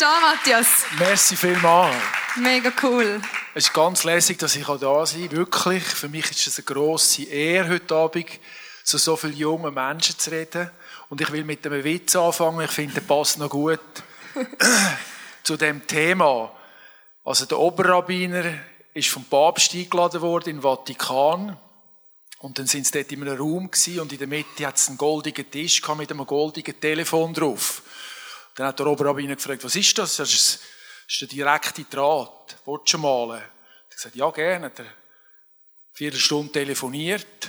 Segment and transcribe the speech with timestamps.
[0.00, 0.68] bist du da, Matthias.
[0.98, 1.94] Merci vielmals.
[2.36, 3.20] Mega cool.
[3.54, 5.32] Es ist ganz lässig, dass ich da sein kann.
[5.32, 5.82] Wirklich.
[5.82, 8.26] Für mich ist es eine grosse Ehre, heute Abend
[8.82, 10.70] zu so vielen jungen Menschen zu reden.
[11.10, 12.64] Und ich will mit einem Witz anfangen.
[12.64, 13.80] Ich finde, der passt noch gut
[15.42, 16.50] zu dem Thema.
[17.24, 18.54] Also, der Oberrabbiner
[18.94, 21.58] ist vom Papst eingeladen worden im Vatikan.
[22.38, 24.88] Und dann sind sie dort in einem Raum gewesen, und in der Mitte hat es
[24.88, 27.82] einen goldenen Tisch mit einem goldenen Telefon drauf.
[28.60, 30.16] Dann hat der Oberrabbiner gefragt, was ist das?
[30.16, 30.60] Das ist,
[31.22, 32.58] der direkte Draht.
[32.66, 33.38] Willst du malen?
[33.38, 34.66] Er hat gesagt, ja, gerne.
[34.66, 34.84] Hat er
[35.94, 37.48] vier Stunden telefoniert.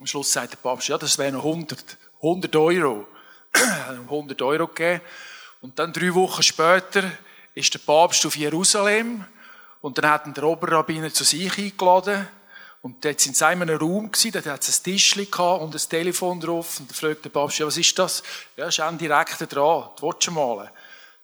[0.00, 3.06] Am Schluss sagt der Papst, ja, das wären 100, 100 Euro.
[3.52, 5.00] er hat ihm 100 Euro gegeben.
[5.60, 7.08] Und dann drei Wochen später
[7.54, 9.24] ist der Papst auf Jerusalem
[9.80, 12.26] und dann hat ihn der Oberrabbiner zu sich eingeladen
[12.84, 15.88] und dort sind sie in einem Raum gewesen, dort hat es ein Tischchen und ein
[15.88, 16.80] Telefon drauf.
[16.80, 18.22] Und da fragt der Papst, ja, was ist das?
[18.58, 20.02] Ja, ist ein direkter Draht.
[20.02, 20.68] Willst du malen?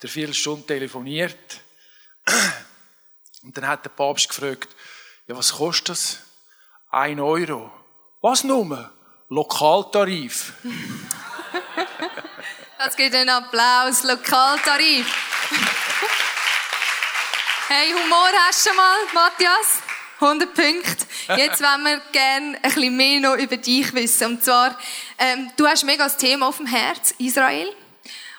[0.01, 1.61] Der vier Stunden telefoniert.
[3.43, 4.71] Und dann hat der Papst gefragt,
[5.27, 6.21] ja, was kostet das?
[6.89, 7.71] Ein Euro.
[8.23, 8.91] Was nur?
[9.29, 10.55] Lokaltarif.
[12.79, 14.03] Das gibt einen Applaus.
[14.05, 15.07] Lokaltarif.
[17.69, 19.83] Hey, Humor hast du schon mal, Matthias?
[20.21, 21.07] 100 Punkte.
[21.29, 24.33] Jetzt wollen wir gerne ein bisschen mehr noch über dich wissen.
[24.33, 24.77] Und zwar,
[25.19, 27.69] ähm, du hast mega das Thema auf dem Herz, Israel.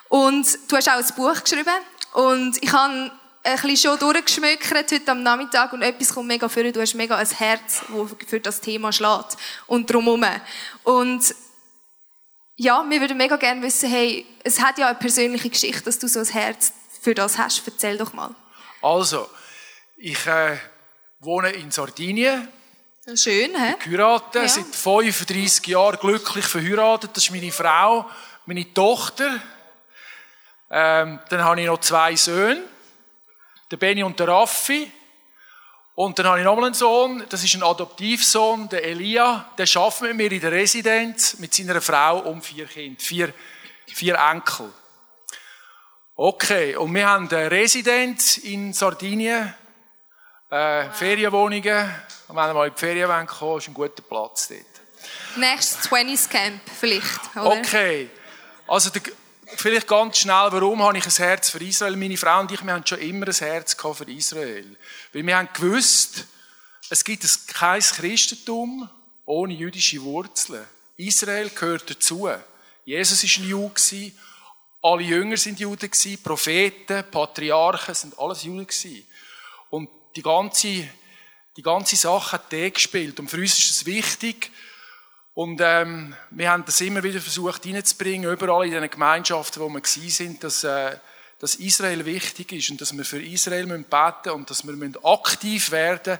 [0.08, 1.70] Und du hast auch ein Buch geschrieben.
[2.12, 3.10] Und ich habe
[3.44, 6.62] ein bisschen schon durchgeschmökert heute am Nachmittag und etwas kommt mega vor.
[6.62, 9.36] Du hast mega ein Herz, das für das Thema schlägt.
[9.66, 10.24] Und drumherum.
[10.84, 11.34] Und
[12.56, 16.06] ja, wir würden mega gerne wissen, hey, es hat ja eine persönliche Geschichte, dass du
[16.06, 17.62] so ein Herz für das hast.
[17.66, 18.34] Erzähl doch mal.
[18.82, 19.28] Also,
[19.96, 20.56] ich äh,
[21.20, 22.48] wohne in Sardinien.
[23.04, 23.74] Schön, hä?
[23.82, 24.48] Geheiratet, ja.
[24.48, 27.10] seit 35 Jahren glücklich verheiratet.
[27.16, 28.08] Das ist meine Frau,
[28.46, 29.42] meine Tochter.
[30.70, 32.62] Ähm, dann habe ich noch zwei Söhne,
[33.72, 34.88] der Benny und der Raffi.
[35.96, 39.50] Und dann habe ich nochmal einen Sohn, das ist ein Adoptivsohn, der Elia.
[39.58, 43.34] Der arbeitet mit mir in der Residenz mit seiner Frau um vier Kinder, vier,
[43.86, 44.72] vier Enkel.
[46.14, 49.52] Okay, und wir haben eine Residenz in Sardinien
[50.52, 51.90] äh, Ferienwohnungen.
[52.28, 54.60] Und wenn ihr mal in die Ferien wollt, kommen, ist ein guter Platz dort.
[55.36, 57.58] Nächstes 20s Camp vielleicht, oder?
[57.58, 58.10] Okay.
[58.68, 59.02] Also, der,
[59.56, 61.96] vielleicht ganz schnell, warum habe ich ein Herz für Israel?
[61.96, 64.76] Meine Frau und ich, wir haben schon immer ein Herz für Israel.
[65.12, 66.26] Weil wir haben gewusst,
[66.90, 68.88] es gibt kein Christentum
[69.24, 70.64] ohne jüdische Wurzeln.
[70.98, 72.28] Israel gehört dazu.
[72.84, 74.12] Jesus war ein Jude,
[74.82, 75.90] alle Jünger sind Juden,
[76.22, 78.66] Propheten, Patriarchen sind alles Juden.
[80.16, 80.88] Die ganze,
[81.56, 83.18] die ganze Sache hat der gespielt.
[83.20, 84.50] Und für uns ist es wichtig.
[85.34, 89.80] Und ähm, wir haben das immer wieder versucht hineinzubringen, überall in den Gemeinschaften, wo wir
[89.84, 90.96] sind, dass, äh,
[91.38, 93.86] dass Israel wichtig ist und dass wir für Israel beten
[94.24, 96.18] müssen und dass wir aktiv werden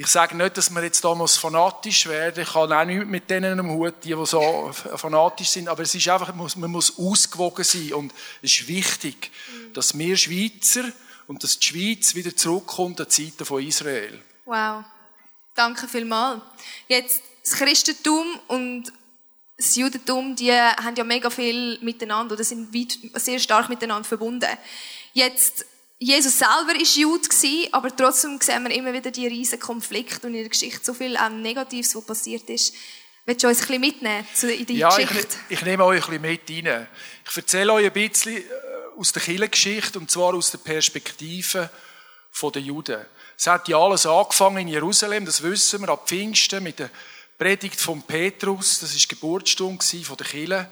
[0.00, 2.42] ich sage nicht, dass wir jetzt damals fanatisch werden.
[2.42, 5.68] Ich habe auch nicht mit denen am Hut, die, die so fanatisch sind.
[5.68, 7.92] Aber es ist einfach, man muss ausgewogen sein.
[7.92, 9.30] Und es ist wichtig,
[9.74, 10.84] dass wir Schweizer
[11.30, 14.20] und dass die Schweiz wieder zurückkommt an die Zeiten von Israel.
[14.46, 14.82] Wow.
[15.54, 16.42] Danke vielmals.
[16.88, 18.92] Jetzt, das Christentum und
[19.56, 22.74] das Judentum, die haben ja mega viel miteinander oder sind
[23.14, 24.48] sehr stark miteinander verbunden.
[25.12, 25.66] Jetzt,
[26.00, 27.28] Jesus selber war Jude,
[27.70, 31.16] aber trotzdem sehen wir immer wieder die riesen Konflikte und in der Geschichte so viel
[31.16, 32.74] auch Negatives, was passiert ist.
[33.24, 35.36] Willst du uns ein bisschen mitnehmen in die ja, Geschichte?
[35.48, 36.88] Ich, ich nehme euch ein bisschen mit rein.
[37.24, 38.42] Ich erzähle euch ein bisschen
[39.00, 41.70] aus der Kirchengeschichte und zwar aus der Perspektive
[42.42, 43.00] der Juden.
[43.36, 46.90] Es hat ja alles angefangen in Jerusalem, das wissen wir, ab Pfingsten mit der
[47.38, 50.70] Predigt von Petrus, das ist die Geburtsstunde von der Kirche.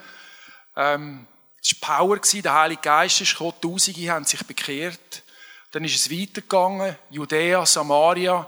[0.77, 1.27] Ähm,
[1.63, 5.23] es war Power, der Heilige Geist ist gekommen, Tausende haben sich bekehrt.
[5.73, 8.47] Dann ist es weitergegangen, Judäa, Samaria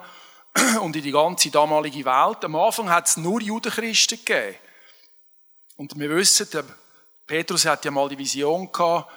[0.83, 2.45] und in die ganze damalige Welt.
[2.45, 4.57] Am Anfang hat es nur Judenchristen gegeben.
[5.77, 6.47] Und wir wissen,
[7.27, 9.11] Petrus hat ja mal die Vision gehabt,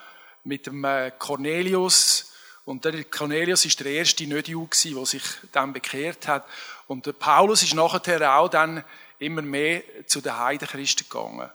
[0.43, 2.31] mit dem äh, Cornelius.
[2.65, 6.45] Und der Cornelius ist der erste Nicht-Jude, der sich dann bekehrt hat.
[6.87, 8.83] Und der Paulus ist nachher auch dann
[9.19, 11.49] immer mehr zu den Heidenchristen gegangen.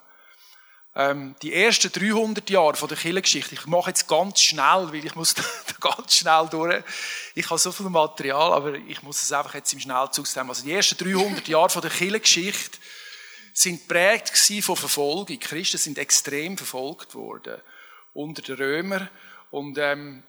[0.94, 5.14] Ähm, die ersten 300 Jahre von der Kirchengeschichte, ich mache jetzt ganz schnell, weil ich
[5.14, 5.34] muss
[5.80, 6.82] ganz schnell durch.
[7.34, 10.48] Ich habe so viel Material, aber ich muss es einfach jetzt im Schnellzug sagen.
[10.48, 12.78] Also die ersten 300 Jahre von der Kirchengeschichte
[13.52, 15.38] sind prägt von Verfolgung.
[15.38, 17.60] Christen sind extrem verfolgt worden
[18.18, 19.08] unter den Römern.
[19.50, 20.22] Und ähm,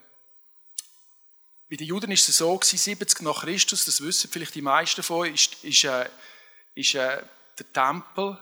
[1.68, 5.18] bei den Juden ist es so, 70 nach Christus, das wissen vielleicht die meisten von
[5.18, 6.08] euch, ist, ist, äh,
[6.74, 7.22] ist äh,
[7.58, 8.38] der Tempel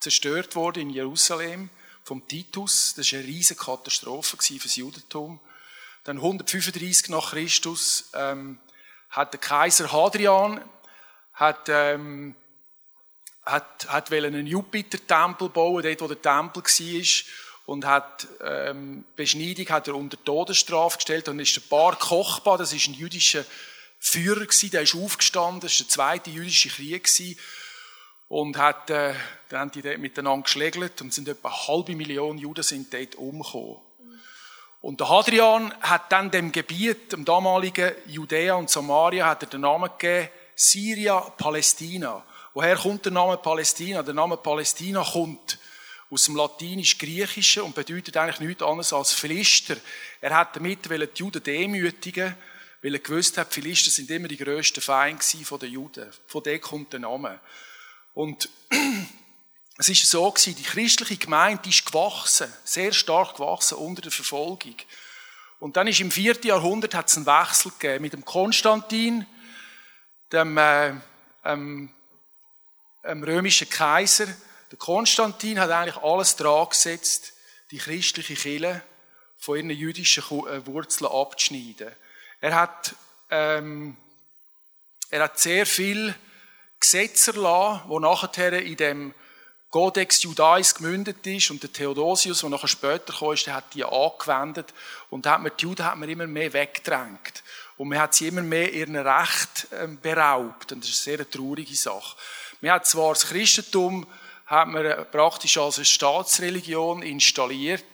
[0.00, 1.70] zerstört worden in Jerusalem
[2.04, 2.94] vom Titus.
[2.94, 5.40] Das war eine riesige Katastrophe für das Judentum.
[6.04, 8.58] Dann 135 nach Christus ähm,
[9.10, 10.62] hat der Kaiser Hadrian
[11.32, 12.34] hat, ähm,
[13.44, 19.86] hat, hat einen Jupiter-Tempel bauen, dort wo der Tempel war und hat ähm, Beschneidung hat
[19.86, 23.44] er unter Todesstrafe gestellt und ist der Bar Kochba, das ist ein jüdischer
[24.00, 27.38] Führer gewesen, der ist aufgestanden, das war der zweite jüdische Krieg gewesen,
[28.26, 29.14] und hat, äh,
[29.50, 33.14] dann haben die dort miteinander geschlägelt und sind etwa eine halbe Million Juden sind dort
[33.14, 33.76] umgekommen.
[34.80, 39.60] Und der Hadrian hat dann dem Gebiet, dem damaligen Judäa und Samaria, hat er den
[39.60, 42.24] Namen gegeben, Syria Palästina.
[42.52, 44.02] Woher kommt der Name Palästina?
[44.02, 45.60] Der Name Palästina kommt
[46.10, 49.76] aus dem Latinisch-Griechischen und bedeutet eigentlich nichts anderes als Philister.
[50.20, 52.34] Er hat damit die Juden demütigen,
[52.82, 55.22] weil er gewusst hat, Philister sind immer die grössten Feinde
[55.60, 56.10] der Juden.
[56.26, 57.38] Von dem kommt der Name.
[58.14, 58.48] Und
[59.78, 64.76] es ist so gewesen, die christliche Gemeinde ist gewachsen, sehr stark gewachsen unter der Verfolgung.
[65.60, 69.26] Und dann ist im vierten Jahrhundert hat es einen Wechsel gegeben mit dem Konstantin,
[70.32, 70.94] dem, äh,
[71.44, 71.92] ähm,
[73.04, 74.26] dem römischen Kaiser,
[74.70, 77.32] der Konstantin hat eigentlich alles dran gesetzt,
[77.70, 78.82] die christliche Kirche
[79.36, 81.90] von ihren jüdischen äh, Wurzeln abzuschneiden.
[82.40, 82.94] Er hat,
[83.30, 83.96] ähm,
[85.10, 86.14] er hat sehr viel
[86.78, 89.14] Gesetze erlassen, die nachher in dem
[89.70, 94.74] Codex Judais gemündet ist und der Theodosius, der nachher später kam, der hat die angewendet
[95.10, 97.44] und hat man die Juden hat man immer mehr weggedrängt
[97.76, 101.30] und man hat sie immer mehr ihren Recht ähm, beraubt und das ist eine sehr
[101.30, 102.16] traurige Sache.
[102.60, 104.06] Man hat zwar das Christentum
[104.50, 107.84] hat man praktisch als eine Staatsreligion installiert.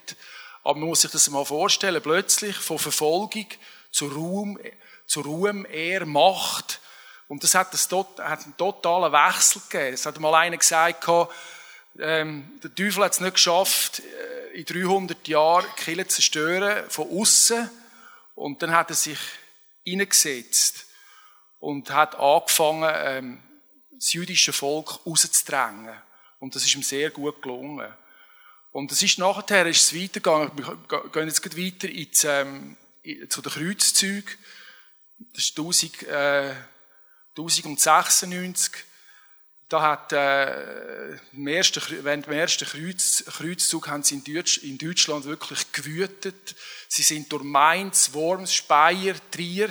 [0.63, 3.45] Aber man muss sich das mal vorstellen, plötzlich von Verfolgung
[3.91, 4.59] zu Ruhm,
[5.05, 6.81] zu Ruhm, Ehr, Macht.
[7.27, 9.93] Und das hat, das, hat einen totalen Wechsel gegeben.
[9.93, 11.07] Es hat mal einer gesagt,
[11.99, 17.07] ähm, der Teufel hat es nicht geschafft, äh, in 300 Jahren die zu zerstören, von
[17.07, 17.69] außen.
[18.33, 19.19] Und dann hat er sich
[19.83, 20.87] hineingesetzt
[21.59, 23.43] und hat angefangen, ähm,
[23.91, 26.06] das jüdische Volk rauszudrängen.
[26.39, 27.91] Und das ist ihm sehr gut gelungen.
[28.71, 30.51] Und es ist nachher ist es weitergegangen.
[30.55, 32.77] Wir gehen jetzt weiter ins, ähm,
[33.29, 34.35] zu den Kreuzzügen.
[35.33, 36.53] Das ist 1000, äh,
[37.35, 38.71] 1096.
[39.69, 45.25] Da hat, äh, ersten, während dem ersten Kreuz, Kreuzzug haben sie in, Deutsch, in Deutschland
[45.25, 46.55] wirklich gewütet.
[46.87, 49.69] Sie sind durch Mainz, Worms, Speyer, Trier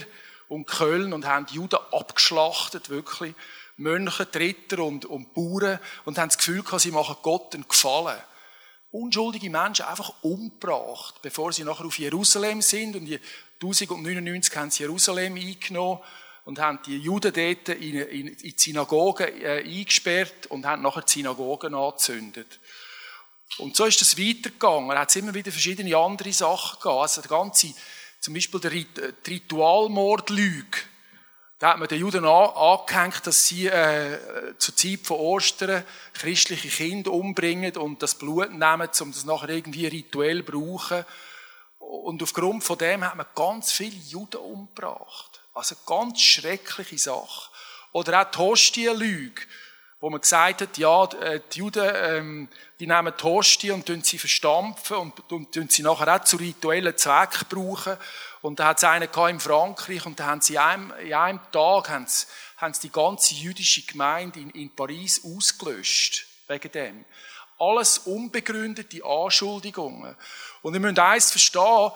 [0.48, 3.34] und Köln und haben Juden abgeschlachtet, wirklich.
[3.76, 8.19] Mönche, Ritter und, und Bauern und haben das Gefühl gehabt, sie machen Gott einen Gefallen.
[8.90, 12.96] Unschuldige Menschen einfach umgebracht, bevor sie nachher auf Jerusalem sind.
[12.96, 13.11] Und
[13.62, 16.00] 1099 haben sie Jerusalem eingenommen
[16.46, 21.12] und haben die Juden dort in, in, in Synagogen äh, eingesperrt und haben nachher die
[21.12, 22.60] Synagogen angezündet.
[23.58, 24.91] Und so ist das weitergegangen.
[24.91, 27.00] Er hat immer wieder verschiedene andere Sachen gegeben.
[27.00, 27.74] Also der ganze,
[28.20, 28.72] zum Beispiel der
[29.27, 30.79] Ritualmordlüge
[31.58, 34.19] da hat man den Juden angehängt, dass sie äh,
[34.58, 39.86] zur Zeit von Ostern christliche Kinder umbringen und das Blut nehmen, um das nachher irgendwie
[39.86, 41.05] rituell zu brauchen.
[41.79, 45.41] Und aufgrund von dem hat man ganz viele Juden umgebracht.
[45.55, 47.51] Also ganz schreckliche Sache.
[47.93, 49.41] Oder auch die Hostienlüge,
[50.00, 52.48] wo man gesagt hat, ja, äh, die Juden, ähm,
[52.79, 57.48] die nehmen Hostie und sie verstampfen und, und, und sie nachher auch zu rituellen Zweck
[57.48, 57.96] brauchen.
[58.43, 61.41] Und da hat es einen in Frankreich und da haben sie in einem, in einem
[61.50, 62.26] Tag haben sie,
[62.58, 66.26] haben sie die ganze jüdische Gemeinde in, in Paris ausgelöscht.
[66.46, 67.05] Wegen dem.
[67.58, 70.15] Alles unbegründete Anschuldigungen.
[70.62, 71.91] Und ihr müsst eins verstehen,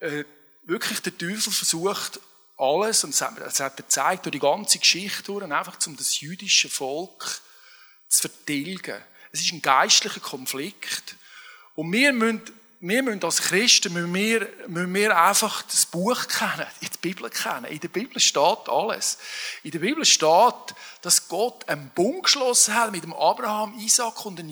[0.00, 0.24] äh,
[0.62, 2.20] wirklich der Teufel versucht
[2.58, 5.96] alles, und das hat, das hat er gezeigt durch die ganze Geschichte durch, einfach um
[5.96, 7.40] das jüdische Volk
[8.08, 9.00] zu vertilgen.
[9.32, 11.16] Es ist ein geistlicher Konflikt.
[11.74, 12.42] Und wir müssen
[12.80, 17.64] wir müssen als Christen müssen wir, müssen wir einfach das Buch kennen, die Bibel kennen.
[17.64, 19.18] In der Bibel steht alles.
[19.64, 24.38] In der Bibel steht, dass Gott einen Bund geschlossen hat mit dem Abraham, Isaac und
[24.38, 24.48] dem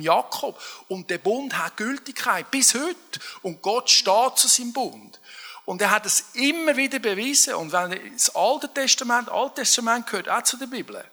[0.00, 0.60] Jakob.
[0.88, 3.20] Und der Bund hat Gültigkeit bis heute.
[3.42, 5.20] Und Gott steht zu seinem Bund.
[5.68, 7.52] Und er hat es immer wieder bewiesen.
[7.56, 11.04] Und wenn das Alte Testament, Alte Testament gehört auch zu der Bibel.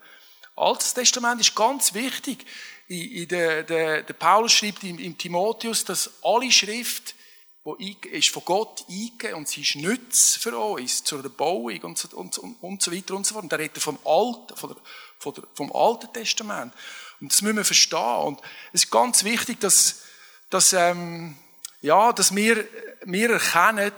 [0.56, 2.46] Altes Testament ist ganz wichtig
[2.88, 7.16] in der, der, der Paulus schreibt im, im Timotheus, dass alle Schrift
[7.66, 12.16] die ist von Gott eingegeben und sie ist nütz für uns, zur Erbauung und so,
[12.16, 13.44] und, und so weiter und so fort.
[13.44, 14.78] Und da redet er vom Alten, von der,
[15.20, 16.74] von der, vom Alten Testament.
[17.20, 18.20] Und das müssen wir verstehen.
[18.20, 18.40] Und
[18.72, 20.04] es ist ganz wichtig, dass,
[20.50, 21.36] dass, ähm,
[21.82, 22.66] ja, dass wir,
[23.04, 23.92] wir erkennen,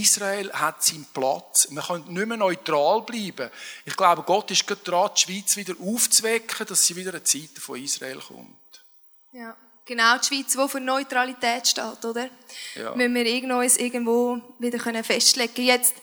[0.00, 1.68] Israel hat seinen Platz.
[1.70, 3.50] Wir können nicht mehr neutral bleiben.
[3.84, 7.58] Ich glaube, Gott ist gerade dran, die Schweiz wieder aufzuwecken, dass sie wieder eine Zeit
[7.58, 8.84] von Israel kommt.
[9.32, 9.56] Ja.
[9.84, 12.28] genau die Schweiz, die für Neutralität steht, oder?
[12.74, 12.94] Ja.
[12.94, 15.94] Müssen wir irgendwas irgendwo wieder können festlegen Jetzt,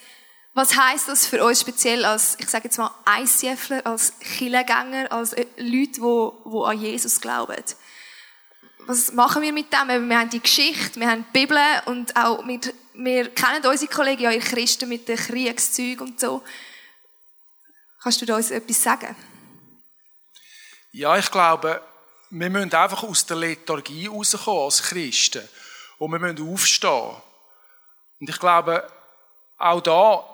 [0.54, 5.34] was heißt das für uns speziell als, ich sage jetzt mal, ICFler, als Kirchengänger, als
[5.34, 7.64] äh, Leute, die, die an Jesus glauben?
[8.88, 10.10] Was machen wir mit dem?
[10.10, 14.24] Wir haben die Geschichte, wir haben die Bibel und auch mit, wir kennen unsere Kollegen,
[14.24, 16.44] ja, ihr Christen mit den Kriegszeug und so.
[18.02, 19.16] Kannst du da uns etwas sagen?
[20.92, 21.82] Ja, ich glaube,
[22.32, 25.48] wir müssen einfach aus der Lethargie rauskommen als Christen.
[25.98, 27.16] Und wir müssen aufstehen.
[28.20, 28.88] Und ich glaube,
[29.58, 30.28] auch da,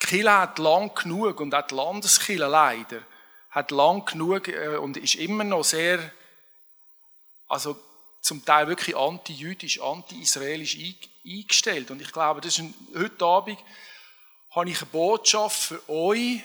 [0.00, 3.02] Kirche hat lang genug, und auch die Landeskirche leider,
[3.50, 6.10] hat lang genug äh, und ist immer noch sehr,
[7.48, 7.80] also
[8.20, 11.13] zum Teil wirklich anti-jüdisch, anti-israelisch eingestellt.
[11.24, 13.58] Und ich glaube, das ist ein, heute Abend
[14.50, 16.42] habe ich eine Botschaft für euch,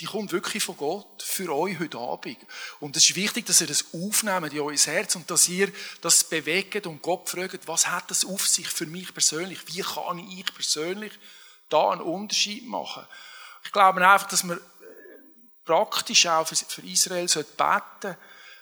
[0.00, 2.38] die kommt wirklich von Gott für euch heute Abend.
[2.78, 6.24] Und es ist wichtig, dass ihr das aufnehmt in euer Herz und dass ihr das
[6.24, 9.60] bewegt und Gott fragt, was hat das auf sich für mich persönlich?
[9.66, 11.12] Wie kann ich persönlich
[11.68, 13.06] da einen Unterschied machen?
[13.64, 14.60] Ich glaube einfach, dass wir
[15.64, 18.16] praktisch auch für Israel beten sollten,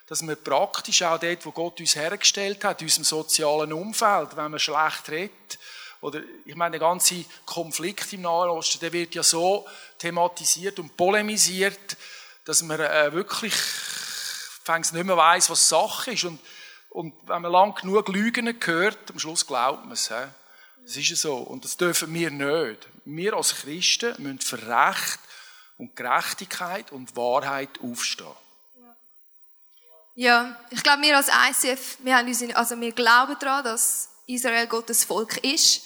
[0.08, 4.50] dass wir praktisch auch dort, wo Gott uns hergestellt hat, in unserem sozialen Umfeld, wenn
[4.50, 5.58] man schlecht redet,
[6.00, 9.66] oder ich meine, der ganze Konflikt im Nahen Osten, der wird ja so
[9.98, 11.96] thematisiert und polemisiert,
[12.44, 16.24] dass man äh, wirklich fängt nicht mehr weiß, was Sache ist.
[16.24, 16.38] Und,
[16.90, 20.08] und wenn man lang genug Lügen hört, am Schluss glaubt man es.
[20.08, 21.36] Das ist ja so.
[21.36, 22.86] Und das dürfen wir nicht.
[23.04, 25.18] Wir als Christen müssen für Recht
[25.78, 28.28] und Gerechtigkeit und Wahrheit aufstehen.
[30.18, 34.66] Ja, ich glaube, wir als ICF, wir, haben uns, also wir glauben daran, dass Israel
[34.66, 35.84] Gottes Volk ist.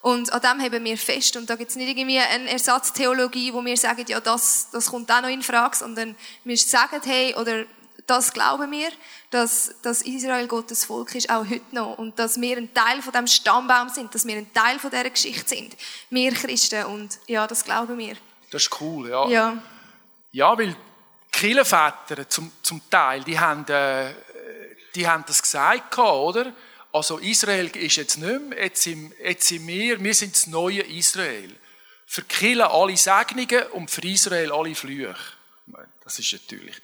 [0.00, 1.36] Und an dem haben wir fest.
[1.36, 5.12] Und da gibt es nicht irgendwie eine Ersatztheologie, wo wir sagen, ja, das, das kommt
[5.12, 7.66] auch noch in Frage, sondern wir sagen, hey, oder
[8.06, 8.88] das glauben wir,
[9.28, 11.98] dass, dass Israel Gottes Volk ist, auch heute noch.
[11.98, 15.10] Und dass wir ein Teil von dem Stammbaum sind, dass wir ein Teil von dieser
[15.10, 15.76] Geschichte sind.
[16.08, 16.86] Wir Christen.
[16.86, 18.16] Und ja, das glauben wir.
[18.50, 19.28] Das ist cool, ja.
[19.28, 19.62] Ja,
[20.32, 20.74] ja weil
[21.34, 24.14] Kirchenväter zum, zum Teil, die haben, äh,
[24.94, 26.52] die haben das gesagt, oder?
[26.92, 30.82] Also Israel ist jetzt nicht mehr, jetzt sind, jetzt sind wir, wir sind das neue
[30.82, 31.50] Israel.
[32.06, 35.16] Für Kille alle Segnungen und für Israel alle Flüche.
[36.04, 36.76] Das ist natürlich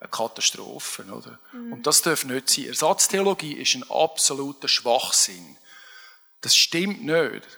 [0.00, 1.38] eine Katastrophe, oder?
[1.52, 1.72] Mhm.
[1.72, 2.66] Und das darf nicht sein.
[2.66, 5.56] Ersatztheologie ist ein absoluter Schwachsinn.
[6.42, 7.57] Das stimmt nicht.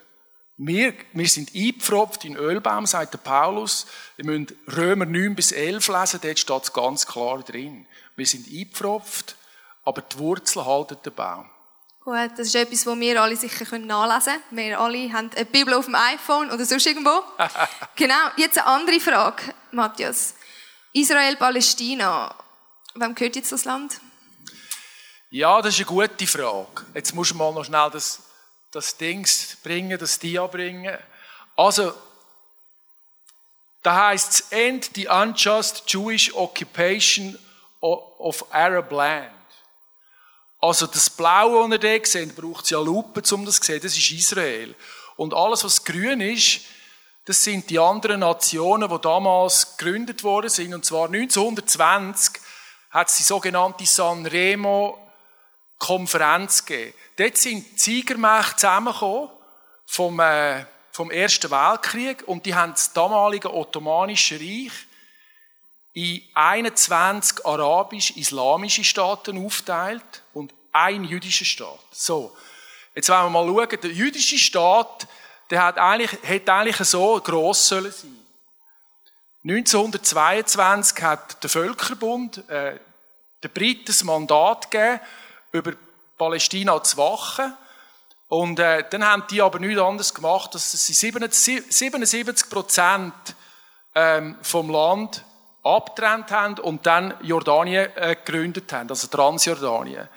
[0.62, 3.86] Wir, wir sind eingepfropft in Ölbaum, sagt der Paulus.
[4.16, 7.86] Wir müssen Römer 9 bis 11 lesen, dort steht es ganz klar drin.
[8.14, 9.36] Wir sind eingepfropft,
[9.84, 11.48] aber die Wurzel halten den Baum.
[12.00, 14.68] Gut, das ist etwas, was wir alle sicher nachlesen können.
[14.68, 17.22] Wir alle haben eine Bibel auf dem iPhone oder sonst irgendwo.
[17.96, 18.28] genau.
[18.36, 20.34] Jetzt eine andere Frage, Matthias.
[20.92, 22.34] Israel, Palästina.
[22.96, 23.98] Wem gehört jetzt das Land?
[25.30, 26.84] Ja, das ist eine gute Frage.
[26.92, 28.20] Jetzt muss du mal noch schnell das,
[28.70, 30.96] das Dings bringen, das Dia bringen.
[31.56, 31.92] Also,
[33.82, 37.38] da heißt es, end the unjust Jewish occupation
[37.80, 39.30] of Arab land.
[40.60, 43.80] Also das Blaue, das ihr hier seht, braucht es ja Lupe, um das zu sehen.
[43.82, 44.74] Das ist Israel.
[45.16, 46.60] Und alles, was grün ist,
[47.24, 50.74] das sind die anderen Nationen, die damals gegründet worden sind.
[50.74, 52.42] Und zwar 1920
[52.90, 54.99] hat es die sogenannte Sanremo
[55.80, 56.94] Konferenz gegeben.
[57.16, 59.30] Dort sind die Siegermächte zusammengekommen
[59.86, 64.72] vom, äh, vom Ersten Weltkrieg und die haben das damalige Ottomanische Reich
[65.92, 71.80] in 21 arabisch-islamische Staaten aufteilt und ein jüdischer Staat.
[71.90, 72.36] So.
[72.94, 75.08] Jetzt wollen wir mal schauen, der jüdische Staat,
[75.48, 78.16] der hat eigentlich, hätte eigentlich so gross sollen sein.
[79.42, 82.78] 1922 hat der Völkerbund äh,
[83.42, 85.00] den Briten das Mandat gegeben,
[85.52, 85.72] über
[86.18, 87.54] Palästina zu wachen.
[88.28, 93.14] Und äh, dann haben die aber nichts anderes gemacht, dass sie 77 Prozent
[93.94, 95.24] ähm, vom Land
[95.62, 100.08] abgetrennt haben und dann Jordanien äh, gegründet haben, also Transjordanien.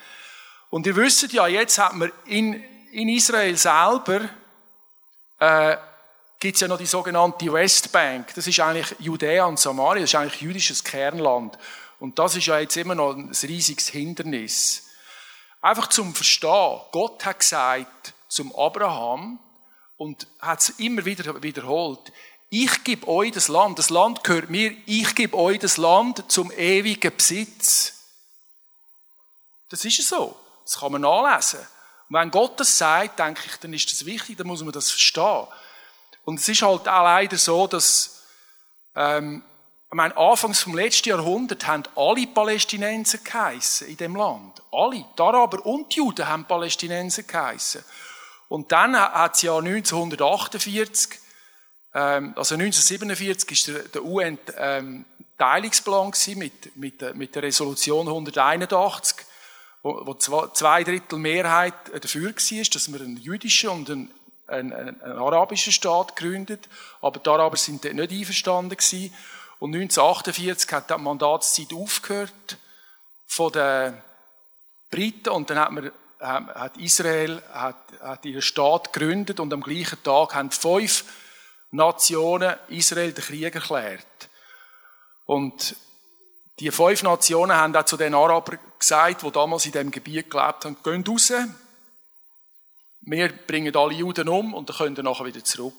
[0.70, 4.22] Und ihr wisst ja, jetzt hat man in, in Israel selber
[5.40, 5.78] äh,
[6.40, 8.34] gibt es ja noch die sogenannte Westbank.
[8.36, 11.58] Das ist eigentlich Judäa und Samaria, das ist eigentlich jüdisches Kernland.
[12.00, 14.90] Und das ist ja jetzt immer noch ein riesiges Hindernis.
[15.63, 19.39] Einfach zum Verstehen, Gott hat gesagt zum Abraham
[19.96, 22.12] und hat es immer wieder wiederholt,
[22.50, 26.51] ich gebe euch das Land, das Land gehört mir, ich gebe euch das Land zum
[26.51, 27.93] ewigen Besitz.
[29.70, 30.36] Das ist so.
[30.65, 31.62] Das kann man nachlesen.
[32.10, 34.91] Und wenn Gott das sagt, denke ich, dann ist das wichtig, dann muss man das
[34.91, 35.48] verstehen.
[36.25, 38.22] Und es ist halt auch leider so, dass,
[38.96, 39.46] ähm,
[39.94, 44.64] ich meine, anfangs vom letzten Jahrhundert haben alle Palästinenser geheissen in dem Land.
[44.72, 45.06] Alle.
[45.16, 47.84] Die Araber und die Juden haben Palästinenser geheissen.
[48.50, 51.20] Und dann hat es ja 1948,
[51.94, 55.06] ähm, also 1947 ist der, der UN ähm,
[55.38, 59.18] Teilungsplan mit, mit, mit der Resolution 181,
[59.84, 64.12] wo, wo zwei, zwei Drittel Mehrheit dafür war, dass man einen jüdischen und einen,
[64.48, 66.68] einen, einen, einen arabischen Staat gründet.
[67.00, 69.14] Aber die Araber sind dort nicht einverstanden gewesen.
[69.63, 72.58] Und 1948 hat die Mandatszeit aufgehört
[73.25, 73.98] von den
[74.91, 75.89] Briten und dann hat, man,
[76.20, 81.05] hat Israel hat, hat ihren Staat gegründet und am gleichen Tag haben fünf
[81.72, 84.29] Nationen Israel den Krieg erklärt.
[85.24, 85.77] Und
[86.60, 90.65] die fünf Nationen haben auch zu den Arabern gesagt, die damals in dem Gebiet gelebt
[90.65, 91.32] haben, geht raus,
[93.00, 95.74] wir bringen alle Juden um und dann können ihr nachher wieder zurück.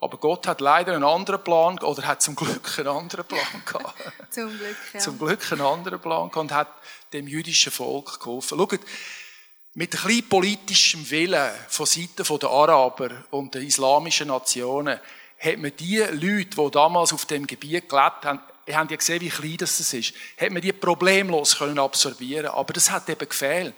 [0.00, 3.94] Aber Gott hat leider einen anderen Plan, oder hat zum Glück einen anderen Plan gehabt.
[4.30, 5.00] zum Glück, ja.
[5.00, 6.68] Zum Glück einen anderen Plan gehabt und hat
[7.12, 8.58] dem jüdischen Volk geholfen.
[8.58, 8.80] Schaut,
[9.74, 14.98] mit ein bisschen politischem Willen von Seiten der Araber und der islamischen Nationen
[15.38, 19.20] hat man die Leute, die damals auf dem Gebiet gelebt haben, ihr habt ja gesehen,
[19.22, 23.74] wie klein das ist, hat man die problemlos können absorbieren Aber das hat eben gefehlt.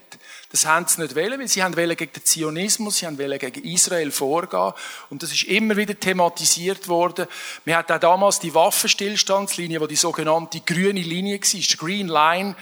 [0.50, 4.10] Das haben sie nicht wollen, weil sie haben gegen den Zionismus, sie haben gegen Israel
[4.10, 4.72] vorgehen.
[5.08, 7.28] Und das ist immer wieder thematisiert worden.
[7.64, 12.56] Wir hatten auch damals die Waffenstillstandslinie, die die sogenannte grüne Linie war, die Green Line.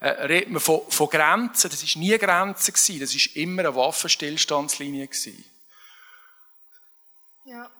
[0.00, 1.70] Äh, redet man von, von Grenzen.
[1.70, 3.00] Das ist nie Grenzen gewesen.
[3.00, 5.44] Das ist immer eine Waffenstillstandslinie gewesen.
[7.44, 7.70] Ja.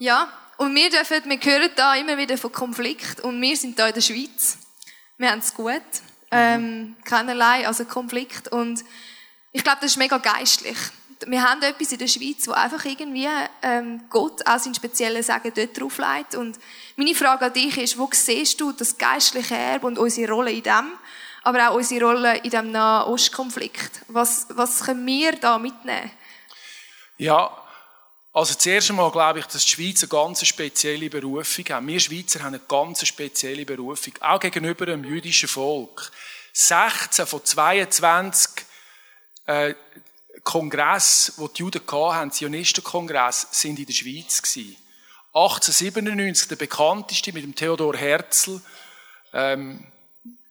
[0.00, 3.88] Ja, und wir dürfen, wir hören da immer wieder von Konflikt und wir sind da
[3.88, 4.58] in der Schweiz.
[5.16, 5.82] Wir haben es gut
[6.30, 8.48] ähm, keinerlei, also Konflikt.
[8.48, 8.84] Und
[9.52, 10.76] ich glaube, das ist mega geistlich.
[11.26, 13.28] Wir haben etwas in der Schweiz, wo einfach irgendwie
[13.62, 16.36] ähm, Gott auch seinen speziellen Sagen dort drauf legt.
[16.36, 16.58] Und
[16.96, 20.62] meine Frage an dich ist, wo siehst du das geistliche Erbe und unsere Rolle in
[20.62, 20.92] dem,
[21.42, 24.02] aber auch unsere Rolle in dem Nahostkonflikt?
[24.08, 26.10] Was, was können wir da mitnehmen?
[27.16, 27.50] Ja,
[28.32, 31.86] also zuerst einmal glaube ich, dass die Schweiz eine ganz spezielle Berufung hat.
[31.86, 36.12] Wir Schweizer haben eine ganz spezielle Berufung, auch gegenüber dem jüdischen Volk.
[36.52, 38.66] 16 von 22
[39.46, 39.74] äh,
[40.44, 44.76] Kongress, wo die Juden hatten, Zionistenkongress, sind in der Schweiz gewesen.
[45.32, 48.60] 1897 der bekannteste mit dem Theodor Herzl.
[49.32, 49.86] Ähm,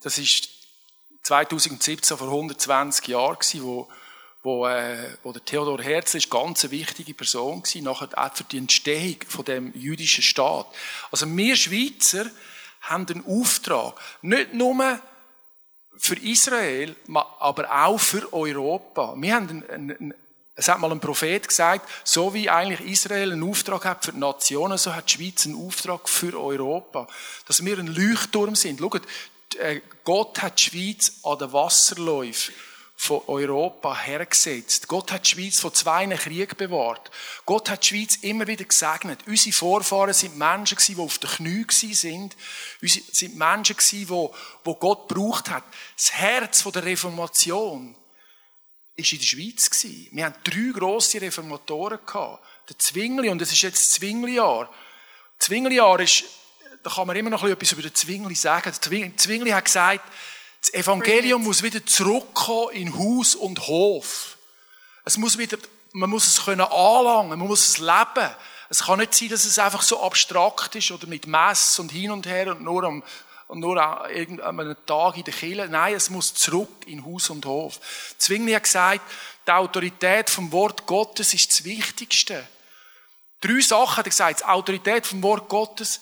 [0.02, 0.50] das ist
[1.24, 3.90] 2017 vor 120 Jahren wo
[4.44, 8.44] wo, äh, wo der Theodor Herzl ist ganz eine wichtige Person gewesen, nachher auch für
[8.44, 10.68] die Entstehung von dem jüdischen Staat.
[11.12, 12.30] Also wir Schweizer
[12.82, 15.00] haben den Auftrag, nicht nur
[15.98, 16.96] für Israel,
[17.40, 19.16] aber auch für Europa.
[19.18, 20.14] Wir haben einen, einen,
[20.56, 24.20] es hat mal ein Prophet gesagt, so wie eigentlich Israel einen Auftrag hat für die
[24.20, 27.08] Nationen, so hat die Schweiz einen Auftrag für Europa.
[27.48, 28.80] Dass wir ein Leuchtturm sind.
[28.80, 29.02] Schaut,
[29.60, 32.54] äh, Gott hat die Schweiz an den Wasserläufen
[33.00, 34.88] von Europa hergesetzt.
[34.88, 37.12] Gott hat die Schweiz von zwei Kriegen bewahrt.
[37.46, 39.20] Gott hat die Schweiz immer wieder gesegnet.
[39.28, 42.36] Unsere Vorfahren sind Menschen die auf den Knien sind.
[42.82, 44.34] Sind Menschen die, wo
[44.64, 45.64] Gott gebraucht hat.
[45.96, 47.96] Das Herz der Reformation
[48.96, 49.70] ist in der Schweiz
[50.12, 52.44] Wir haben drei grosse Reformatoren gehabt.
[52.68, 54.74] Der Zwingli, und es ist jetzt Zwingli-Jahr.
[55.38, 56.24] Zwingli-Jahr ist,
[56.82, 58.74] da kann man immer noch etwas über den Zwingli sagen.
[58.74, 60.12] Der Zwingli hat gesagt,
[60.68, 64.38] das Evangelium muss wieder zurückkommen in Haus und Hof.
[65.06, 65.58] Es muss wieder,
[65.94, 68.30] man muss es können anlangen, man muss es leben.
[68.70, 72.12] Es kann nicht sein, dass es einfach so abstrakt ist oder mit Mess und hin
[72.12, 73.04] und her und nur am
[73.48, 75.70] und nur an irgendeinem Tag in der Kirche.
[75.70, 77.80] Nein, es muss zurück in Haus und Hof.
[78.18, 79.10] Zwingli hat gesagt,
[79.48, 82.46] die Autorität vom Wort Gottes ist das Wichtigste.
[83.40, 84.42] Drei Sachen hat er gesagt.
[84.42, 86.02] Die Autorität vom Wort Gottes,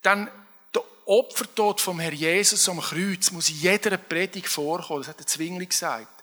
[0.00, 0.30] dann
[1.08, 5.00] Opfertod vom Herr Jesus am Kreuz muss in jeder Predigt vorkommen.
[5.00, 6.22] Das hat der Zwingli gesagt.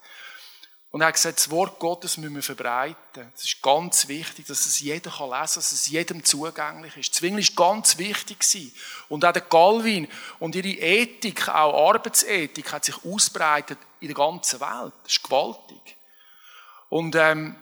[0.91, 3.31] Und er hat gesagt, das Wort Gottes müssen wir verbreiten.
[3.35, 7.15] Es ist ganz wichtig, dass es jeder lesen kann, dass es jedem zugänglich ist.
[7.15, 8.71] Zwingli ist ganz wichtig gewesen.
[9.09, 14.59] Und auch der Galvin und ihre Ethik, auch Arbeitsethik, hat sich ausbreitet in der ganzen
[14.59, 14.93] Welt.
[15.01, 15.97] Das ist gewaltig.
[16.89, 17.55] Und ähm,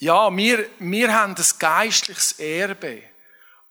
[0.00, 3.04] ja, wir, wir haben das geistliches Erbe.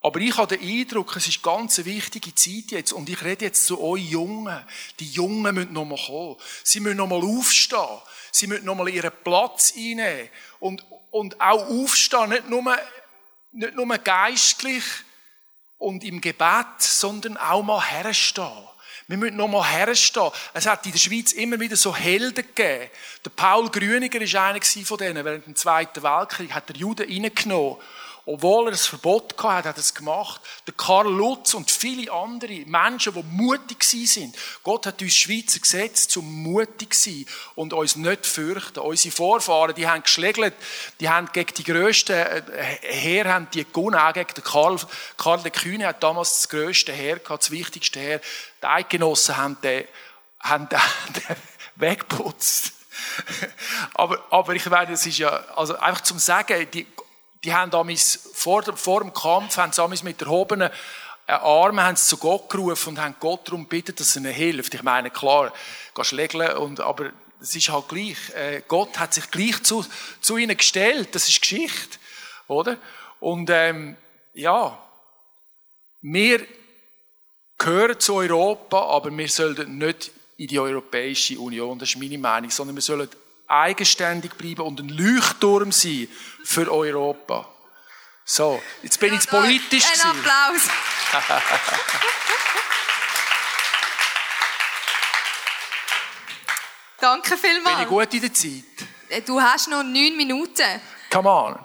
[0.05, 2.91] Aber ich habe den Eindruck, es ist ganz eine wichtige Zeit jetzt.
[2.91, 4.61] Und ich rede jetzt zu euch Jungen.
[4.99, 6.35] Die Jungen müssen nochmal kommen.
[6.61, 8.01] Sie müssen nochmal aufstehen.
[8.29, 10.29] Sie müssen nochmal ihren Platz einnehmen.
[10.59, 12.77] Und, und auch aufstehen, nicht nur,
[13.53, 14.83] nicht nur geistlich
[15.77, 18.67] und im Gebet, sondern auch mal herstehen.
[19.07, 20.31] Wir müssen nochmal herstehen.
[20.53, 22.89] Es hat in der Schweiz immer wieder so Helden gegeben.
[23.23, 25.23] Der Paul Grüniger war einer von denen.
[25.23, 27.77] Während dem Zweiten Weltkrieg hat er Juden reingenommen
[28.25, 30.39] Obwohl er das Verbot hatte, hat er es gemacht.
[30.65, 34.33] Der Karl Lutz und viele andere Menschen, die mutig sind.
[34.63, 38.79] Gott hat uns Schweizer gesetzt, zum mutig zu sein und uns nicht fürchten.
[38.79, 40.53] Unsere Vorfahren, die haben geschlägelt,
[41.01, 42.41] die haben gegen die grössten äh,
[42.81, 44.79] Heer, haben die gewonnen, auch gegen den Karl,
[45.17, 48.21] Karl der Kühne hat damals das grösste Heer gehabt, das wichtigste Heer.
[48.61, 49.83] Die Eidgenossen haben den,
[50.39, 50.79] haben den,
[51.27, 51.35] den
[51.75, 52.71] weggeputzt.
[53.95, 56.87] aber, aber ich meine, es ist ja, also einfach zum Sagen, die,
[57.43, 60.69] die haben damals vor, vor dem Kampf, haben sie mit erhobenen
[61.25, 64.73] Armen haben zu Gott gerufen und haben Gott darum gebeten, dass er ihnen hilft.
[64.73, 65.53] Ich meine, klar,
[65.95, 68.17] gehst schlägeln und, aber es ist halt gleich.
[68.35, 69.85] Äh, Gott hat sich gleich zu,
[70.19, 71.15] zu ihnen gestellt.
[71.15, 71.97] Das ist Geschichte,
[72.47, 72.77] oder?
[73.19, 73.95] Und, ähm,
[74.33, 74.77] ja,
[76.01, 76.45] wir
[77.57, 82.49] gehören zu Europa, aber wir sollten nicht in die Europäische Union, das ist meine Meinung,
[82.49, 83.07] sondern wir sollen
[83.53, 86.07] eigenständig bleiben und ein Leuchtturm sein
[86.43, 87.47] für Europa.
[88.25, 89.85] So, jetzt bin ja, ich politisch.
[89.93, 90.61] Ein Applaus.
[96.99, 97.75] Danke vielmals.
[97.75, 98.63] Bin ich gut in der Zeit?
[99.09, 100.81] Äh, du hast noch neun Minuten.
[101.11, 101.59] Come on.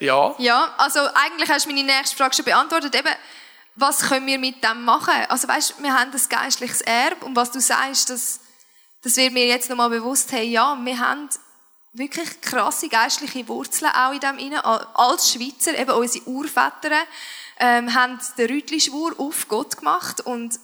[0.00, 0.34] Ja.
[0.38, 2.94] Ja, also eigentlich hast du meine nächste Frage schon beantwortet.
[2.94, 3.14] Eben,
[3.76, 5.14] was können wir mit dem machen?
[5.28, 8.40] Also weißt, wir haben das geistliches Erbe und was du sagst, das,
[9.04, 11.28] das wird mir jetzt nochmal bewusst, hey, ja, wir haben
[11.92, 14.64] wirklich krasse geistliche Wurzeln auch in dem inne.
[14.64, 16.90] Als Schweizer, eben unsere Urväter,
[17.60, 20.58] ähm, haben den Rütli-Schwur auf Gott gemacht und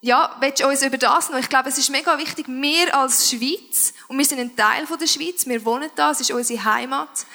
[0.00, 1.38] ja, willst du uns über das noch?
[1.38, 4.98] Ich glaube, es ist mega wichtig, wir als Schweiz, und wir sind ein Teil von
[4.98, 7.26] der Schweiz, wir wohnen da, es ist unsere Heimat,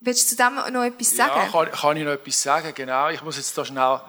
[0.00, 1.32] Willst du zu dem noch etwas sagen?
[1.36, 3.08] Ja, kann, kann ich noch etwas sagen, genau.
[3.08, 4.00] Ich muss jetzt da schnell...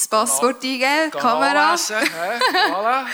[0.00, 1.74] Das Passwort eingeben, Kamera.
[1.74, 3.06] Voilà.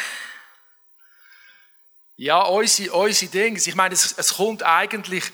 [2.15, 3.59] Ja, unsere, unsere Dinge.
[3.59, 5.25] Ich meine, es, es kommt eigentlich...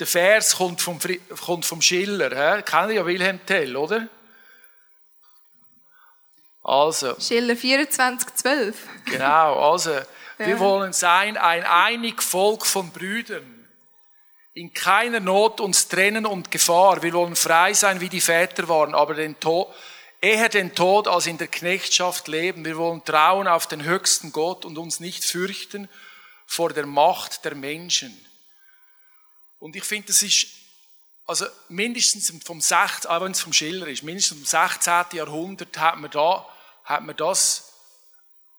[0.00, 0.98] Der Vers kommt vom,
[1.44, 2.56] kommt vom Schiller.
[2.56, 2.62] He?
[2.62, 4.08] Kennen ja Wilhelm Tell, oder?
[6.64, 7.14] Also.
[7.20, 8.76] Schiller 2412.
[9.04, 9.92] Genau, also.
[9.92, 10.04] Ja.
[10.38, 13.54] Wir wollen sein ein einig Volk von Brüdern
[14.54, 17.02] in keiner Not uns trennen und Gefahr.
[17.02, 19.68] Wir wollen frei sein, wie die Väter waren, aber den Tod,
[20.24, 22.64] eher den Tod als in der Knechtschaft leben.
[22.64, 25.86] Wir wollen trauen auf den höchsten Gott und uns nicht fürchten
[26.46, 28.18] vor der Macht der Menschen.
[29.58, 30.46] Und ich finde, das ist,
[31.26, 35.18] also mindestens vom 16, auch wenn es vom Schiller ist, mindestens vom 16.
[35.18, 36.48] Jahrhundert hat man da,
[36.84, 37.74] hat man das,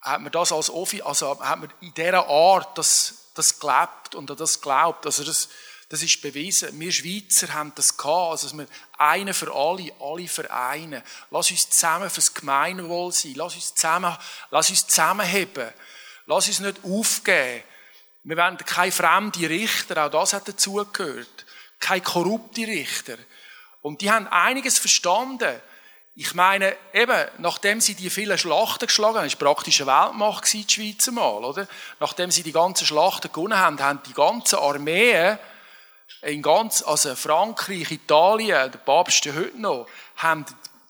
[0.02, 4.30] hat man das als Offi, also hat man in dieser Art das, das gelebt und
[4.40, 5.08] das glaubt.
[5.08, 5.50] Also das,
[5.90, 6.80] das ist bewiesen.
[6.80, 8.68] Wir Schweizer haben das gehabt, also dass wir
[8.98, 11.04] einen für alle, alle für einen.
[11.30, 13.34] Lass uns zusammen fürs Gemeinwohl sein.
[13.36, 14.18] Lass uns zusammen,
[14.50, 15.72] lass uns zusammenheben.
[16.26, 17.64] Lass uns nicht aufgeben.
[18.24, 21.46] Wir wollen keine fremde Richter, auch das hat dazugehört.
[21.80, 23.18] Keine korrupte Richter.
[23.84, 25.62] Und die haben einiges verstanden.
[26.16, 30.66] Ich meine, eben, nachdem sie die vielen Schlachten geschlagen haben, ist praktisch eine Weltmacht die
[30.68, 31.68] Schweizer mal, oder?
[32.00, 35.38] Nachdem sie die ganzen Schlachten gewonnen haben, haben die ganzen Armeen
[36.22, 39.88] in ganz, also Frankreich, Italien, der Papst heute noch,
[40.18, 40.46] haben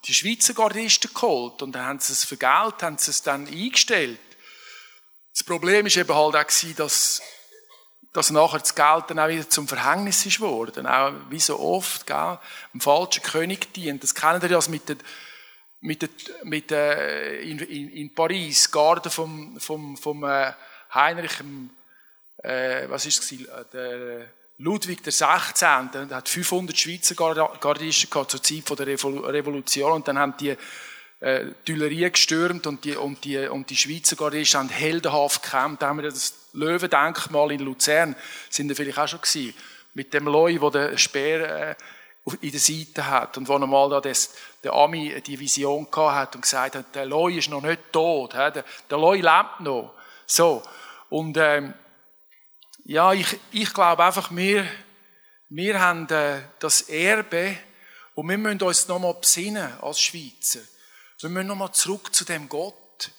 [0.05, 3.47] die Schweizer Gardisten geholt und dann haben sie es für Geld, haben sie es dann
[3.47, 4.19] eingestellt.
[5.33, 7.21] Das Problem ist eben halt auch dass,
[8.13, 10.87] dass nachher das Geld dann auch wieder zum Verhängnis ist worden.
[10.87, 12.39] Auch wie so oft, gell,
[12.73, 14.03] dem falschen König dient.
[14.03, 14.95] Das kennen wir ja mit der,
[15.81, 16.09] mit der,
[16.43, 20.53] mit der, in, in, in Paris, Garde vom, vom, vom äh,
[20.93, 21.33] Heinrich,
[22.37, 25.03] äh, was ist es, äh, der, Ludwig.
[25.03, 30.55] Der hat 500 Schweizer Gardisten gehabt zur Zeit der Revolution und dann haben die
[31.19, 35.81] äh, Tuilerie gestürmt und die, und die, und die Schweizer Gardisten haben heldenhaft gekämpft.
[35.81, 38.15] Da haben wir das Löwendenkmal in Luzern,
[38.49, 39.53] sind wir vielleicht auch schon gewesen,
[39.93, 41.75] mit dem wo der Speer äh,
[42.41, 46.35] in der Seite hat und wo einmal da das, der Ami die Vision gehabt hat
[46.35, 49.93] und gesagt hat, der Loi ist noch nicht tot, der, der Loi lebt noch.
[50.25, 50.63] So.
[51.09, 51.73] Und, ähm,
[52.85, 54.67] ja, ich, ich glaube einfach, wir,
[55.49, 57.57] wir haben äh, das Erbe
[58.13, 60.59] und wir müssen uns nochmal besinnen als Schweizer.
[61.19, 63.11] Wir müssen nochmal zurück zu dem Gott.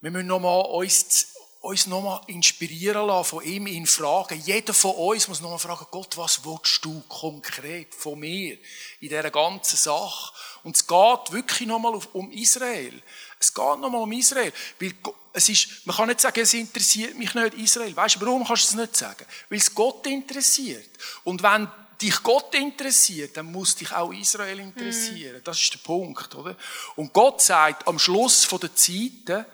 [0.00, 4.40] Wir müssen nochmal uns, uns nochmal inspirieren lassen von ihm, ihn fragen.
[4.40, 8.54] Jeder von uns muss nochmal fragen, Gott, was willst du konkret von mir
[9.00, 10.32] in dieser ganzen Sache?
[10.62, 13.02] Und es geht wirklich nochmal um Israel.
[13.40, 14.52] Es geht nochmal um Israel.
[14.78, 14.94] Weil
[15.32, 17.94] es ist, man kann nicht sagen, es interessiert mich nicht Israel.
[17.94, 19.24] Weißt du, warum kannst du es nicht sagen?
[19.48, 20.88] Weil es Gott interessiert.
[21.24, 21.68] Und wenn
[22.00, 25.38] dich Gott interessiert, dann muss dich auch Israel interessieren.
[25.38, 25.44] Mm.
[25.44, 26.56] Das ist der Punkt, oder?
[26.96, 29.44] Und Gott sagt am Schluss der Zeiten,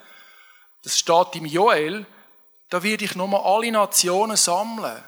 [0.82, 2.06] das steht im Joel,
[2.68, 5.02] da werde ich nochmal alle Nationen sammeln.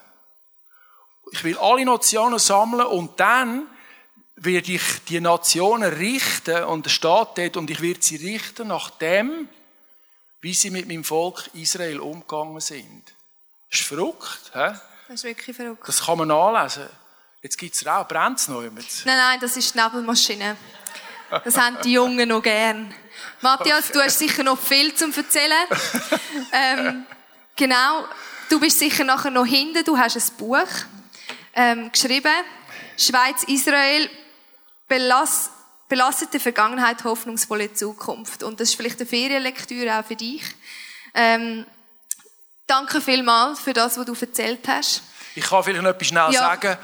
[1.33, 3.67] Ich will alle Nationen sammeln und dann
[4.37, 8.91] werde ich die Nationen richten und der Staat dort und ich werde sie richten nach
[8.91, 9.49] dem,
[10.41, 13.05] wie sie mit meinem Volk Israel umgegangen sind.
[13.71, 14.75] Das ist verrückt, hä?
[15.09, 15.87] Das ist wirklich verrückt.
[15.87, 16.89] Das kann man nachlesen.
[17.43, 18.87] Jetzt gibt es Rauch, brennt es noch jemand?
[19.05, 20.57] Nein, nein, das ist die Nebelmaschine.
[21.45, 22.95] Das haben die Jungen noch gern.
[23.41, 25.67] Matthias, du hast sicher noch viel zum erzählen.
[26.53, 27.07] ähm,
[27.55, 28.05] genau,
[28.49, 29.85] du bist sicher nachher noch hinten.
[29.85, 30.67] Du hast ein Buch
[31.55, 32.35] ähm, geschrieben.
[32.97, 34.09] Schweiz, Israel,
[34.89, 35.51] Belass,
[35.89, 38.43] belastete Vergangenheit, hoffnungsvolle Zukunft.
[38.43, 40.43] Und das ist vielleicht eine Ferienlektüre auch für dich.
[41.15, 41.67] Ähm,
[42.67, 45.03] danke vielmals für das, was du erzählt hast.
[45.35, 46.41] Ich kann vielleicht noch etwas schnell ja.
[46.41, 46.79] sagen.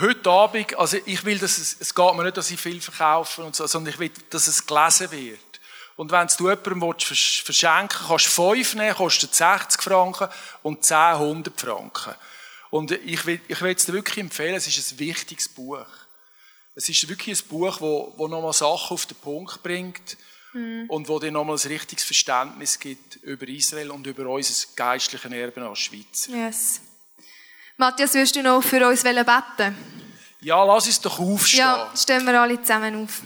[0.00, 3.42] Heute Abend, also ich will, dass es, es geht mir nicht, dass ich viel verkaufe
[3.42, 5.40] und so, sondern ich will, dass es gelesen wird.
[5.96, 10.28] Und wenn du jemandem willst, verschenken kannst du fünf nehmen, kostet 60 Franken
[10.62, 12.14] und 10, 100 Franken.
[12.70, 15.86] Und ich will, ich will es dir wirklich empfehlen, es ist ein wichtiges Buch.
[16.76, 20.18] Es ist wirklich ein Buch, wo, wo nochmal Sachen auf den Punkt bringt
[20.52, 20.84] mhm.
[20.88, 25.66] und wo dir nochmal ein richtiges Verständnis gibt über Israel und über unser geistliches Erbe
[25.66, 26.28] als Schweiz.
[26.30, 26.82] Yes.
[27.78, 29.74] Matthias, wirst du noch für uns beten?
[30.42, 31.60] Ja, lass uns doch aufstehen.
[31.60, 33.22] Ja, stehen wir alle zusammen auf.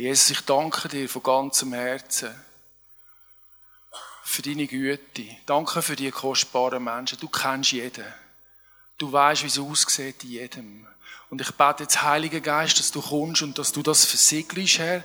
[0.00, 2.30] Jesus, ich danke dir von ganzem Herzen
[4.24, 5.26] für deine Güte.
[5.44, 7.20] Danke für die kostbaren Menschen.
[7.20, 8.06] Du kennst jeden.
[8.96, 10.86] Du weißt, wie es aussieht in jedem.
[11.28, 15.04] Und ich bete jetzt, Heiliger Geist, dass du kommst und dass du das versiegelst, Herr,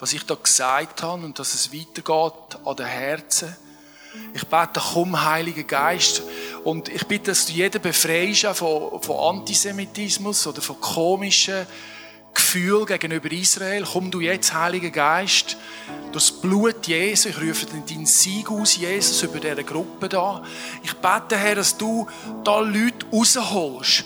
[0.00, 3.54] was ich da gesagt habe und dass es weitergeht an den Herzen.
[4.32, 6.24] Ich bete, komm, Heiliger Geist.
[6.64, 11.68] Und ich bitte, dass du jeden befreist von, von Antisemitismus oder von komischen
[12.34, 13.84] Gefühl gegenüber Israel.
[13.90, 15.56] Komm du jetzt, Heiliger Geist,
[16.12, 20.44] das Blut Jesu, ich rufe deinen Sieg aus, Jesus, über diese Gruppe da.
[20.82, 22.06] Ich bete, Herr, dass du
[22.44, 24.04] da Leute rausholst.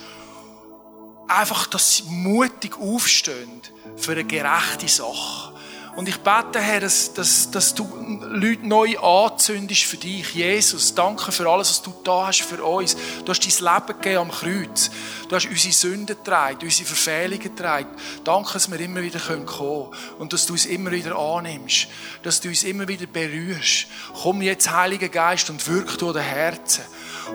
[1.29, 3.61] Einfach, dass sie mutig aufstehen
[3.97, 5.58] für eine gerechte Sache.
[5.99, 7.85] Und ich bete, Herr, dass, dass, dass du
[8.21, 10.33] Leute neu anzündest für dich.
[10.33, 12.97] Jesus, danke für alles, was du da hast für uns.
[13.25, 14.93] Du hast dein Leben gegeben am Kreuz.
[15.29, 17.89] Du hast unsere Sünden getragen, unsere Verfehlungen getragen.
[18.23, 19.89] Danke, dass wir immer wieder kommen können
[20.21, 21.89] und dass du uns immer wieder annimmst.
[22.23, 23.89] Dass du uns immer wieder berührst.
[24.23, 26.85] Komm jetzt, Heiliger Geist, und wirk durch den Herzen.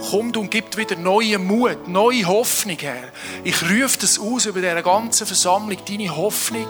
[0.10, 3.12] Komm und gib wieder neuen Mut, neue Hoffnung, Herr.
[3.44, 6.68] Ich rufe das aus über diese ganze Versammlung, deine Hoffnung,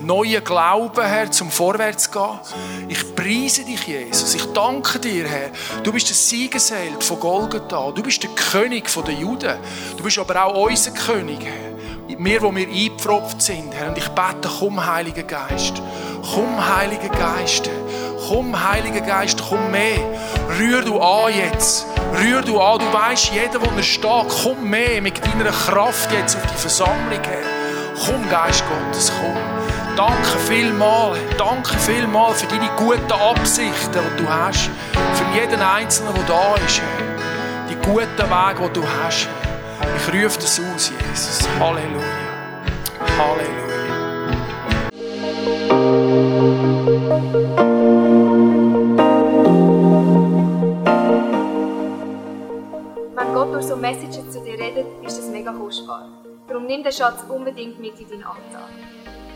[0.00, 2.38] neuen Glauben, Herr, zum Vorwärts gehen.
[2.88, 4.34] Ich preise dich, Jesus.
[4.34, 5.50] Ich danke dir, Herr.
[5.82, 7.90] Du bist der Siegesheld von Golgatha.
[7.90, 9.56] Du bist der König der Juden.
[9.96, 11.72] Du bist aber auch unser König, Herr.
[12.18, 13.88] Wir, wo wir eingepfropft sind, Herr.
[13.88, 15.82] Und ich bete, komm, Heiliger Geist.
[16.34, 17.68] Komm, Heiliger Geist.
[18.28, 19.98] Komm, Heiliger Geist, komm mehr.
[20.58, 21.86] Rühr du an jetzt.
[22.18, 22.78] Rühr du an.
[22.78, 27.20] Du weißt, jeder, wo er steht, komm mehr mit deiner Kraft jetzt auf die Versammlung,
[27.22, 28.06] Herr.
[28.06, 29.51] Komm, Geist Gottes, komm.
[29.96, 34.70] Danke vielmal, danke vielmal für deine guten Absichten, die du hast.
[35.12, 36.80] Für jeden Einzelnen, der da ist.
[37.68, 39.28] Die guten Wege, die du hast.
[39.98, 41.46] Ich rufe das aus, Jesus.
[41.60, 42.02] Halleluja.
[43.18, 43.62] Halleluja.
[53.14, 56.08] Wenn Gott durch so Messages zu dir redet, ist das mega kostbar.
[56.48, 58.70] Darum nimm den Schatz unbedingt mit in deinen Alltag.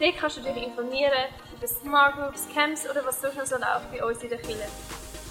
[0.00, 3.56] Dort kannst du dich informieren über Smart Groups, Camps oder was sonst noch so
[3.92, 4.66] bei uns in der Kirche.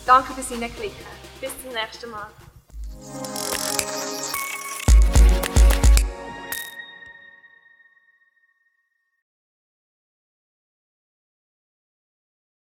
[0.05, 1.05] Danke fürs Hineinklicken.
[1.41, 2.27] Bis zum nächsten Mal.